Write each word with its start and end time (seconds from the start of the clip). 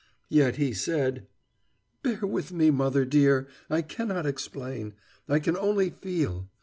"Yet 0.29 0.55
he 0.55 0.73
said" 0.73 1.27
"Bear 2.01 2.25
with 2.25 2.51
me, 2.51 2.71
mother 2.71 3.05
dear! 3.05 3.47
I 3.69 3.83
cannot 3.83 4.25
explain, 4.25 4.95
I 5.29 5.37
can 5.37 5.55
only 5.55 5.91
feel. 5.91 6.49